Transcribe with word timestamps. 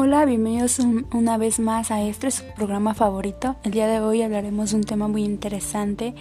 Hola, 0.00 0.24
bienvenidos 0.26 0.78
una 1.12 1.38
vez 1.38 1.58
más 1.58 1.90
a 1.90 2.00
este 2.02 2.30
su 2.30 2.44
programa 2.54 2.94
favorito. 2.94 3.56
El 3.64 3.72
día 3.72 3.88
de 3.88 3.98
hoy 3.98 4.22
hablaremos 4.22 4.70
de 4.70 4.76
un 4.76 4.84
tema 4.84 5.08
muy 5.08 5.24
interesante 5.24 6.14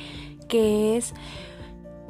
que 0.49 0.97
es 0.97 1.13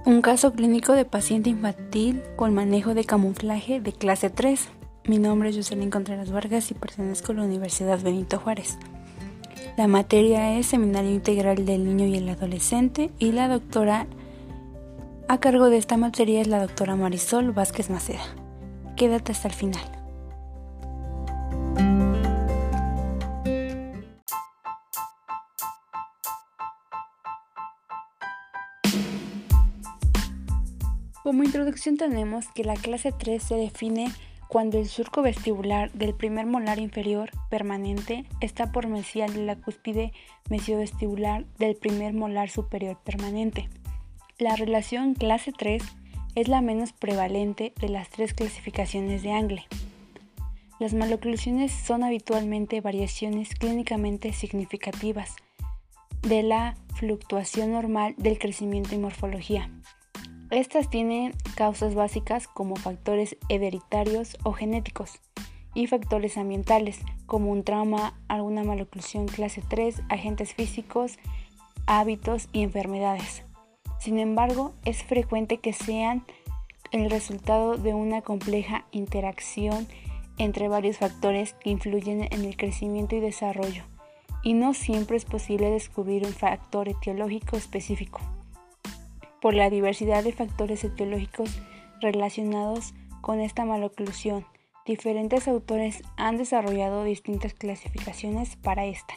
un 0.05 0.21
caso 0.21 0.53
clínico 0.53 0.93
de 0.93 1.03
paciente 1.03 1.49
infantil 1.49 2.23
con 2.37 2.53
manejo 2.53 2.93
de 2.93 3.03
camuflaje 3.03 3.81
de 3.81 3.91
clase 3.91 4.29
3. 4.29 4.69
Mi 5.09 5.19
nombre 5.19 5.49
es 5.49 5.57
Jocelyn 5.57 5.91
Contreras 5.91 6.31
Vargas 6.31 6.71
y 6.71 6.73
pertenezco 6.73 7.33
a 7.33 7.35
la 7.35 7.43
Universidad 7.43 8.01
Benito 8.01 8.39
Juárez. 8.39 8.77
La 9.75 9.87
materia 9.87 10.57
es 10.57 10.67
Seminario 10.67 11.11
Integral 11.11 11.65
del 11.65 11.83
Niño 11.83 12.05
y 12.05 12.15
el 12.15 12.29
Adolescente 12.29 13.11
y 13.19 13.33
la 13.33 13.49
doctora 13.49 14.07
a 15.27 15.37
cargo 15.41 15.69
de 15.69 15.79
esta 15.79 15.97
materia 15.97 16.39
es 16.39 16.47
la 16.47 16.61
doctora 16.61 16.95
Marisol 16.95 17.51
Vázquez 17.51 17.89
Maceda. 17.89 18.23
Quédate 18.95 19.33
hasta 19.33 19.49
el 19.49 19.53
final. 19.53 19.96
Como 31.27 31.43
introducción 31.43 31.97
tenemos 31.97 32.47
que 32.55 32.63
la 32.63 32.75
clase 32.75 33.11
3 33.11 33.43
se 33.43 33.55
define 33.55 34.09
cuando 34.47 34.79
el 34.79 34.87
surco 34.87 35.21
vestibular 35.21 35.91
del 35.91 36.13
primer 36.13 36.45
molar 36.45 36.79
inferior 36.79 37.31
permanente 37.49 38.23
está 38.39 38.71
por 38.71 38.87
mesial 38.87 39.33
de 39.33 39.43
la 39.43 39.57
cúspide 39.57 40.13
mesiovestibular 40.49 41.43
del 41.59 41.75
primer 41.75 42.13
molar 42.13 42.49
superior 42.49 42.97
permanente. 43.03 43.67
La 44.39 44.55
relación 44.55 45.15
clase 45.15 45.51
3 45.51 45.83
es 46.35 46.47
la 46.47 46.61
menos 46.61 46.93
prevalente 46.93 47.73
de 47.77 47.89
las 47.89 48.09
tres 48.09 48.33
clasificaciones 48.33 49.21
de 49.21 49.33
Angle. 49.33 49.65
Las 50.79 50.93
maloclusiones 50.93 51.73
son 51.73 52.05
habitualmente 52.05 52.79
variaciones 52.79 53.53
clínicamente 53.53 54.31
significativas 54.31 55.35
de 56.21 56.43
la 56.43 56.77
fluctuación 56.95 57.73
normal 57.73 58.15
del 58.17 58.39
crecimiento 58.39 58.95
y 58.95 58.99
morfología. 58.99 59.69
Estas 60.49 60.89
tienen 60.89 61.33
causas 61.55 61.93
básicas 61.93 62.47
como 62.47 62.77
factores 62.77 63.35
hereditarios 63.49 64.37
o 64.43 64.53
genéticos 64.53 65.19
y 65.73 65.87
factores 65.87 66.37
ambientales 66.37 66.99
como 67.25 67.51
un 67.51 67.63
trauma, 67.63 68.17
alguna 68.29 68.63
maloclusión 68.63 69.25
clase 69.25 69.61
3, 69.67 70.03
agentes 70.07 70.53
físicos, 70.53 71.19
hábitos 71.85 72.47
y 72.53 72.63
enfermedades. 72.63 73.43
Sin 73.99 74.19
embargo, 74.19 74.73
es 74.85 75.03
frecuente 75.03 75.57
que 75.57 75.73
sean 75.73 76.23
el 76.91 77.09
resultado 77.09 77.75
de 77.75 77.93
una 77.93 78.21
compleja 78.21 78.85
interacción 78.91 79.85
entre 80.37 80.69
varios 80.69 80.99
factores 80.99 81.55
que 81.55 81.71
influyen 81.71 82.21
en 82.31 82.45
el 82.45 82.55
crecimiento 82.55 83.17
y 83.17 83.19
desarrollo, 83.19 83.83
y 84.43 84.53
no 84.53 84.73
siempre 84.73 85.17
es 85.17 85.25
posible 85.25 85.69
descubrir 85.71 86.25
un 86.25 86.31
factor 86.31 86.87
etiológico 86.87 87.57
específico 87.57 88.21
por 89.41 89.53
la 89.53 89.69
diversidad 89.69 90.23
de 90.23 90.33
factores 90.33 90.83
etiológicos 90.83 91.59
relacionados 92.01 92.93
con 93.21 93.39
esta 93.39 93.65
maloclusión. 93.65 94.45
Diferentes 94.85 95.47
autores 95.47 96.01
han 96.15 96.37
desarrollado 96.37 97.03
distintas 97.03 97.53
clasificaciones 97.53 98.55
para 98.55 98.85
esta. 98.85 99.15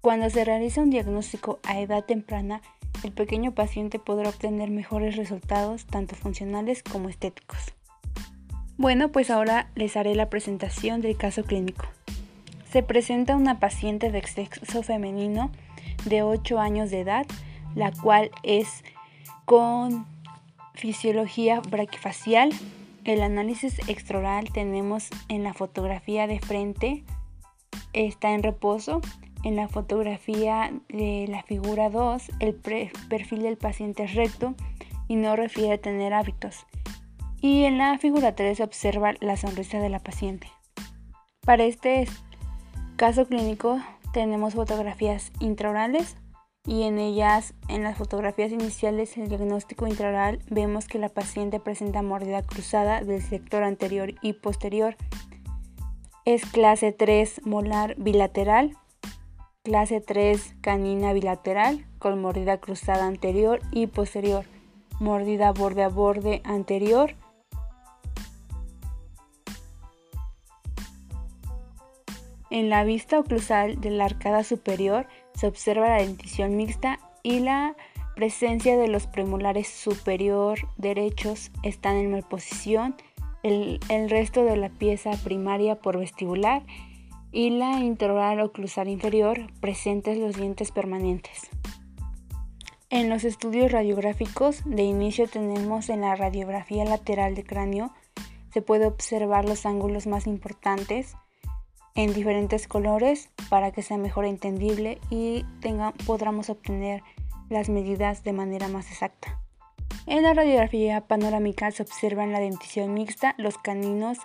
Cuando 0.00 0.30
se 0.30 0.44
realiza 0.44 0.82
un 0.82 0.90
diagnóstico 0.90 1.60
a 1.64 1.80
edad 1.80 2.04
temprana, 2.04 2.62
el 3.04 3.12
pequeño 3.12 3.52
paciente 3.52 3.98
podrá 3.98 4.28
obtener 4.28 4.70
mejores 4.70 5.16
resultados 5.16 5.86
tanto 5.86 6.14
funcionales 6.14 6.82
como 6.82 7.08
estéticos. 7.08 7.74
Bueno, 8.76 9.12
pues 9.12 9.30
ahora 9.30 9.70
les 9.74 9.96
haré 9.96 10.14
la 10.14 10.30
presentación 10.30 11.00
del 11.02 11.16
caso 11.16 11.44
clínico. 11.44 11.86
Se 12.70 12.82
presenta 12.82 13.36
una 13.36 13.60
paciente 13.60 14.10
de 14.10 14.22
sexo 14.22 14.82
femenino 14.82 15.50
de 16.04 16.22
8 16.22 16.58
años 16.58 16.90
de 16.90 17.00
edad, 17.00 17.26
la 17.74 17.92
cual 17.92 18.30
es 18.42 18.82
con 19.44 20.06
fisiología 20.74 21.60
braquifacial. 21.60 22.50
El 23.04 23.22
análisis 23.22 23.78
extraoral 23.88 24.52
tenemos 24.52 25.08
en 25.28 25.42
la 25.42 25.54
fotografía 25.54 26.26
de 26.26 26.40
frente, 26.40 27.04
está 27.92 28.32
en 28.32 28.42
reposo. 28.42 29.00
En 29.44 29.56
la 29.56 29.66
fotografía 29.66 30.72
de 30.88 31.26
la 31.28 31.42
figura 31.42 31.90
2, 31.90 32.30
el 32.38 32.54
perfil 32.54 33.42
del 33.42 33.56
paciente 33.56 34.04
es 34.04 34.14
recto 34.14 34.54
y 35.08 35.16
no 35.16 35.34
refiere 35.34 35.72
a 35.72 35.80
tener 35.80 36.14
hábitos. 36.14 36.64
Y 37.40 37.64
en 37.64 37.76
la 37.76 37.98
figura 37.98 38.36
3 38.36 38.58
se 38.58 38.62
observa 38.62 39.14
la 39.20 39.36
sonrisa 39.36 39.80
de 39.80 39.88
la 39.88 39.98
paciente. 39.98 40.46
Para 41.44 41.64
este 41.64 42.06
caso 42.94 43.26
clínico 43.26 43.80
tenemos 44.12 44.54
fotografías 44.54 45.32
intraorales 45.40 46.16
y 46.64 46.82
en 46.82 46.98
ellas, 46.98 47.54
en 47.68 47.82
las 47.82 47.98
fotografías 47.98 48.52
iniciales 48.52 49.16
del 49.16 49.28
diagnóstico 49.28 49.86
intraoral, 49.86 50.38
vemos 50.48 50.86
que 50.86 50.98
la 50.98 51.08
paciente 51.08 51.58
presenta 51.58 52.02
mordida 52.02 52.42
cruzada 52.42 53.02
del 53.02 53.20
sector 53.20 53.64
anterior 53.64 54.14
y 54.22 54.34
posterior. 54.34 54.96
Es 56.24 56.46
clase 56.46 56.92
3 56.92 57.44
molar 57.44 57.96
bilateral, 57.98 58.76
clase 59.64 60.00
3 60.00 60.54
canina 60.60 61.12
bilateral 61.12 61.84
con 61.98 62.20
mordida 62.20 62.58
cruzada 62.58 63.06
anterior 63.06 63.60
y 63.72 63.88
posterior, 63.88 64.44
mordida 65.00 65.50
borde 65.52 65.82
a 65.82 65.88
borde 65.88 66.42
anterior. 66.44 67.16
En 72.50 72.68
la 72.68 72.84
vista 72.84 73.18
oclusal 73.18 73.80
de 73.80 73.90
la 73.90 74.04
arcada 74.04 74.44
superior 74.44 75.06
se 75.34 75.46
observa 75.46 75.88
la 75.88 76.02
dentición 76.02 76.56
mixta 76.56 76.98
y 77.22 77.40
la 77.40 77.76
presencia 78.14 78.76
de 78.76 78.88
los 78.88 79.06
premolares 79.06 79.68
superior 79.68 80.58
derechos 80.76 81.50
están 81.62 81.96
en 81.96 82.10
mal 82.10 82.22
posición, 82.22 82.94
el, 83.42 83.80
resto 84.08 84.44
de 84.44 84.56
la 84.56 84.68
pieza 84.68 85.10
primaria 85.24 85.76
por 85.76 85.98
vestibular 85.98 86.62
y 87.32 87.50
la 87.50 87.80
interoral 87.80 88.40
oclusal 88.40 88.88
inferior 88.88 89.52
presentes 89.60 90.18
los 90.18 90.36
dientes 90.36 90.70
permanentes. 90.70 91.48
En 92.90 93.08
los 93.08 93.24
estudios 93.24 93.72
radiográficos 93.72 94.62
de 94.66 94.82
inicio 94.82 95.26
tenemos 95.26 95.88
en 95.88 96.02
la 96.02 96.14
radiografía 96.14 96.84
lateral 96.84 97.34
de 97.34 97.44
cráneo 97.44 97.92
se 98.52 98.60
puede 98.60 98.86
observar 98.86 99.48
los 99.48 99.64
ángulos 99.64 100.06
más 100.06 100.26
importantes 100.26 101.16
en 101.94 102.14
diferentes 102.14 102.66
colores 102.68 103.30
para 103.48 103.70
que 103.72 103.82
sea 103.82 103.98
mejor 103.98 104.24
entendible 104.24 104.98
y 105.10 105.44
tenga, 105.60 105.92
podamos 106.06 106.50
obtener 106.50 107.02
las 107.48 107.68
medidas 107.68 108.24
de 108.24 108.32
manera 108.32 108.68
más 108.68 108.90
exacta. 108.90 109.38
En 110.06 110.22
la 110.22 110.34
radiografía 110.34 111.02
panorámica 111.02 111.70
se 111.70 111.82
observan 111.82 112.32
la 112.32 112.40
dentición 112.40 112.94
mixta, 112.94 113.34
los 113.38 113.58
caninos 113.58 114.18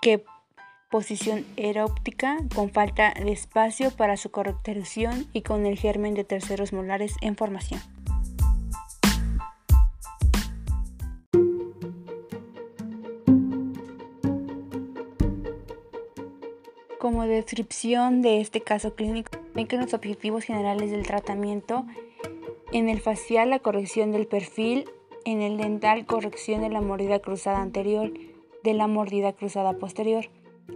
que 0.00 0.24
posición 0.90 1.46
eróptica 1.56 2.38
con 2.54 2.70
falta 2.70 3.14
de 3.14 3.30
espacio 3.30 3.90
para 3.90 4.16
su 4.16 4.30
correctación 4.30 5.26
y 5.32 5.42
con 5.42 5.66
el 5.66 5.78
germen 5.78 6.14
de 6.14 6.24
terceros 6.24 6.72
molares 6.72 7.14
en 7.20 7.36
formación. 7.36 7.80
Como 17.00 17.22
descripción 17.22 18.20
de 18.20 18.42
este 18.42 18.60
caso 18.60 18.94
clínico, 18.94 19.30
ven 19.54 19.66
que 19.66 19.78
los 19.78 19.94
objetivos 19.94 20.44
generales 20.44 20.90
del 20.90 21.06
tratamiento 21.06 21.86
en 22.72 22.90
el 22.90 23.00
facial 23.00 23.48
la 23.48 23.58
corrección 23.58 24.12
del 24.12 24.26
perfil, 24.26 24.84
en 25.24 25.40
el 25.40 25.56
dental 25.56 26.04
corrección 26.04 26.60
de 26.60 26.68
la 26.68 26.82
mordida 26.82 27.18
cruzada 27.20 27.62
anterior, 27.62 28.12
de 28.62 28.74
la 28.74 28.86
mordida 28.86 29.32
cruzada 29.32 29.78
posterior, 29.78 30.26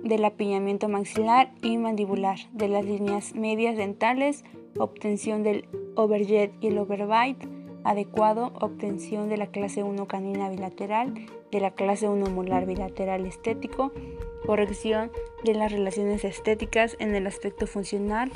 del 0.02 0.24
apiñamiento 0.24 0.88
maxilar 0.88 1.52
y 1.60 1.76
mandibular, 1.76 2.38
de 2.52 2.68
las 2.68 2.86
líneas 2.86 3.34
medias 3.34 3.76
dentales, 3.76 4.44
obtención 4.78 5.42
del 5.42 5.68
overjet 5.94 6.54
y 6.62 6.68
el 6.68 6.78
overbite 6.78 7.46
adecuado, 7.84 8.54
obtención 8.62 9.28
de 9.28 9.36
la 9.36 9.48
clase 9.48 9.82
1 9.82 10.06
canina 10.08 10.48
bilateral, 10.48 11.26
de 11.52 11.60
la 11.60 11.72
clase 11.72 12.08
1 12.08 12.30
molar 12.30 12.64
bilateral 12.64 13.26
estético, 13.26 13.92
corrección 14.46 15.10
de 15.44 15.54
las 15.54 15.72
relaciones 15.72 16.24
estéticas 16.24 16.96
en 16.98 17.14
el 17.14 17.26
aspecto 17.26 17.66
funcional, 17.66 18.30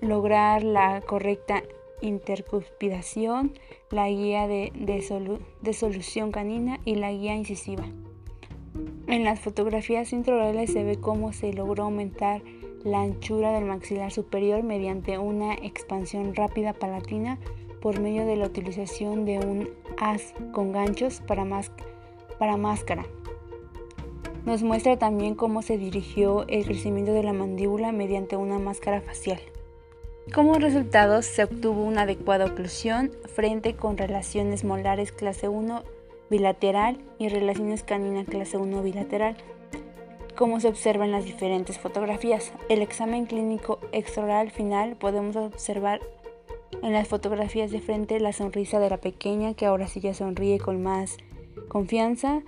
lograr 0.00 0.62
la 0.62 1.00
correcta 1.00 1.62
intercuspidación, 2.00 3.52
la 3.90 4.08
guía 4.08 4.46
de, 4.46 4.72
de, 4.74 5.72
solución 5.72 6.32
canina 6.32 6.80
y 6.84 6.96
la 6.96 7.12
guía 7.12 7.34
incisiva. 7.34 7.84
En 9.06 9.24
las 9.24 9.40
fotografías 9.40 10.12
intraorales 10.12 10.72
se 10.72 10.82
ve 10.82 10.96
cómo 10.96 11.32
se 11.32 11.52
logró 11.52 11.84
aumentar 11.84 12.42
la 12.82 13.00
anchura 13.00 13.52
del 13.52 13.64
maxilar 13.64 14.10
superior 14.10 14.62
mediante 14.62 15.18
una 15.18 15.54
expansión 15.54 16.34
rápida 16.34 16.72
palatina 16.72 17.38
por 17.80 18.00
medio 18.00 18.26
de 18.26 18.36
la 18.36 18.46
utilización 18.46 19.24
de 19.24 19.38
un 19.38 19.70
haz 19.98 20.34
con 20.52 20.72
ganchos 20.72 21.20
para, 21.20 21.46
para 22.38 22.56
máscara. 22.56 23.06
Nos 24.44 24.62
muestra 24.62 24.98
también 24.98 25.34
cómo 25.34 25.62
se 25.62 25.78
dirigió 25.78 26.46
el 26.48 26.66
crecimiento 26.66 27.12
de 27.12 27.22
la 27.22 27.32
mandíbula 27.32 27.92
mediante 27.92 28.36
una 28.36 28.58
máscara 28.58 29.00
facial. 29.00 29.40
Como 30.34 30.58
resultado, 30.58 31.22
se 31.22 31.44
obtuvo 31.44 31.82
una 31.82 32.02
adecuada 32.02 32.44
oclusión 32.44 33.10
frente 33.34 33.74
con 33.74 33.96
relaciones 33.96 34.62
molares 34.64 35.12
clase 35.12 35.48
1 35.48 35.82
bilateral 36.28 36.98
y 37.18 37.28
relaciones 37.28 37.82
canina 37.82 38.24
clase 38.24 38.58
1 38.58 38.82
bilateral, 38.82 39.36
como 40.36 40.60
se 40.60 40.68
observa 40.68 41.06
en 41.06 41.12
las 41.12 41.24
diferentes 41.24 41.78
fotografías. 41.78 42.52
El 42.68 42.82
examen 42.82 43.24
clínico 43.24 43.80
extraoral 43.92 44.50
final 44.50 44.96
podemos 44.96 45.36
observar 45.36 46.00
en 46.82 46.92
las 46.92 47.08
fotografías 47.08 47.70
de 47.70 47.80
frente 47.80 48.20
la 48.20 48.32
sonrisa 48.32 48.78
de 48.78 48.90
la 48.90 48.98
pequeña 48.98 49.54
que 49.54 49.64
ahora 49.66 49.86
sí 49.86 50.00
ya 50.00 50.12
sonríe 50.12 50.58
con 50.58 50.82
más 50.82 51.16
confianza, 51.68 52.42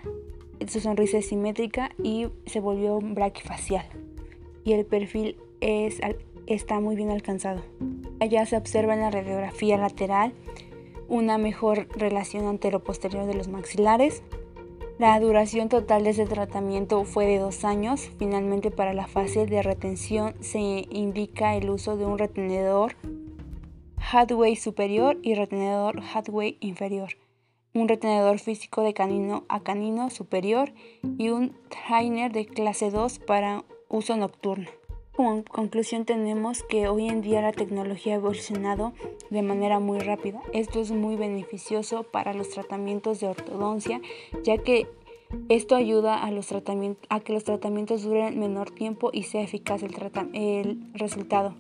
su 0.67 0.81
sonrisa 0.81 1.19
es 1.19 1.29
simétrica 1.29 1.91
y 2.03 2.29
se 2.47 2.61
volvió 2.61 2.99
braquifacial 3.01 3.87
y 4.67 4.73
el 4.73 4.85
perfil 4.85 5.37
es, 5.61 6.01
está 6.47 6.81
muy 6.81 6.97
bien 6.97 7.11
alcanzado. 7.11 7.63
Allá 8.21 8.45
se 8.45 8.57
observa 8.57 8.95
en 8.95 9.01
la 9.01 9.13
radiografía 9.13 9.79
lateral 9.79 10.35
una 11.09 11.39
mejor 11.39 11.87
relación 11.97 12.47
antero-posterior 12.47 13.27
de 13.27 13.35
los 13.35 13.47
maxilares. 13.47 14.25
La 14.99 15.19
duración 15.21 15.69
total 15.69 16.03
de 16.03 16.11
ese 16.11 16.27
tratamiento 16.27 17.05
fue 17.05 17.27
de 17.27 17.39
dos 17.39 17.65
años. 17.65 18.11
Finalmente, 18.19 18.73
para 18.73 18.93
la 18.93 19.07
fase 19.07 19.47
de 19.47 19.63
retención 19.63 20.35
se 20.41 20.59
indica 20.59 21.55
el 21.55 21.71
uso 21.71 21.97
de 21.97 22.07
un 22.07 22.19
retenedor 22.19 22.97
Hadway 24.11 24.57
superior 24.57 25.17
y 25.23 25.35
retenedor 25.35 26.03
Hadway 26.13 26.57
inferior, 26.61 27.11
un 27.77 27.89
retenedor 27.89 28.39
físico 28.39 28.83
de 28.83 28.95
canino 28.95 29.45
a 29.49 29.61
canino 29.61 30.09
superior 30.11 30.73
y 31.19 31.29
un 31.29 31.55
trainer 31.69 32.33
de 32.33 32.47
clase 32.47 32.91
2 32.91 33.19
para 33.21 33.65
uso 33.89 34.17
nocturno. 34.17 34.69
Como 35.15 35.45
conclusión 35.45 36.05
tenemos 36.05 36.63
que 36.63 36.89
hoy 36.89 37.09
en 37.09 37.23
día 37.23 37.41
la 37.41 37.53
tecnología 37.53 38.15
ha 38.15 38.17
evolucionado 38.17 38.93
de 39.31 39.43
manera 39.43 39.79
muy 39.79 39.99
rápida. 39.99 40.43
Esto 40.53 40.81
es 40.81 40.91
muy 40.91 41.17
beneficioso 41.17 42.03
para 42.03 42.35
los 42.35 42.51
tratamientos 42.51 43.21
de 43.21 43.29
ortodoncia, 43.29 44.01
ya 44.43 44.59
que 44.59 44.87
esto 45.49 45.75
ayuda 45.75 46.23
a, 46.23 46.31
los 46.31 46.53
a 46.53 47.21
que 47.21 47.33
los 47.33 47.45
tratamientos 47.45 48.03
duren 48.03 48.39
menor 48.39 48.71
tiempo 48.71 49.11
y 49.13 49.25
sea 49.25 49.43
eficaz 49.43 49.83
el, 49.83 49.95
el 50.33 50.79
resultado. 50.95 51.55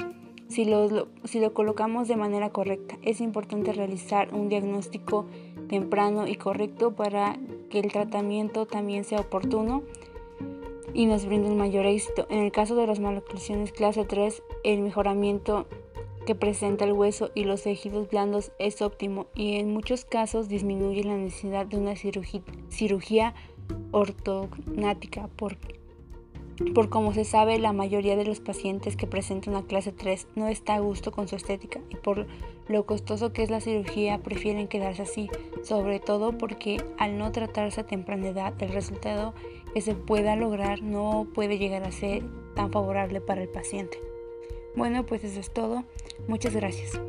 Si 0.49 0.65
lo, 0.65 1.09
si 1.25 1.41
lo 1.41 1.53
colocamos 1.53 2.09
de 2.09 2.17
manera 2.17 2.51
correcta, 2.51 2.97
es 3.03 3.21
importante 3.21 3.73
realizar 3.73 4.33
un 4.33 4.49
diagnóstico 4.49 5.27
temprano 5.69 6.27
y 6.27 6.37
correcto 6.37 6.93
para 6.93 7.39
que 7.71 7.81
el 7.81 7.93
tratamiento 7.93 8.67
también 8.67 9.05
sea 9.05 9.21
oportuno 9.21 9.83
y 10.95 11.07
nos 11.07 11.27
brinda 11.27 11.51
mayor 11.51 11.87
éxito. 11.87 12.27
En 12.31 12.39
el 12.39 12.53
caso 12.53 12.75
de 12.77 12.87
las 12.87 13.01
maloclusiones 13.01 13.73
clase 13.73 14.05
3, 14.05 14.43
el 14.65 14.81
mejoramiento 14.81 15.67
que 16.27 16.35
presenta 16.35 16.85
el 16.85 16.93
hueso 16.93 17.31
y 17.35 17.45
los 17.45 17.63
tejidos 17.63 18.11
blandos 18.11 18.53
es 18.59 18.83
óptimo 18.83 19.27
y 19.35 19.57
en 19.57 19.73
muchos 19.73 20.05
casos 20.05 20.49
disminuye 20.49 21.05
la 21.05 21.17
necesidad 21.17 21.67
de 21.67 21.79
una 21.79 21.95
cirugía, 21.97 23.35
ortognática 23.93 25.29
por 26.75 26.89
como 26.89 27.13
se 27.13 27.25
sabe 27.25 27.59
la 27.59 27.73
mayoría 27.73 28.17
de 28.17 28.25
los 28.25 28.41
pacientes 28.41 28.97
que 28.97 29.07
presentan 29.07 29.55
la 29.55 29.63
clase 29.63 29.93
3 29.93 30.29
no 30.37 30.49
está 30.49 30.75
a 30.75 30.81
gusto 30.81 31.13
con 31.13 31.29
su 31.29 31.37
estética 31.37 31.81
y 31.91 31.97
por 31.97 32.27
lo 32.69 32.87
costoso 32.87 33.33
que 33.33 33.43
es 33.43 33.51
la 33.51 33.61
cirugía 33.61 34.19
prefieren 34.19 34.69
quedarse 34.69 35.03
así, 35.03 35.29
sobre 35.63 36.01
todo 36.01 36.37
porque 36.37 36.83
al 36.99 37.19
no 37.19 37.33
tratarse 37.33 37.83
a 37.83 37.87
temprana 37.87 38.29
edad 38.29 38.55
el 38.63 38.71
resultado 38.71 39.35
que 39.75 39.81
se 39.83 39.95
pueda 39.95 40.37
lograr 40.37 40.83
no 40.83 41.27
puede 41.35 41.59
llegar 41.59 41.85
a 41.85 41.93
ser 41.93 42.25
tan 42.55 42.73
favorable 42.73 43.21
para 43.21 43.43
el 43.43 43.49
paciente. 43.49 43.99
Bueno, 44.75 45.05
pues 45.05 45.25
eso 45.25 45.41
es 45.41 45.53
todo. 45.53 45.85
Muchas 46.29 46.55
gracias. 46.55 47.01